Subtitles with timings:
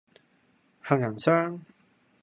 [0.81, 1.61] 杏仁霜